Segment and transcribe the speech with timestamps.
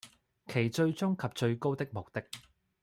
[0.47, 2.25] 其最終及最高的目的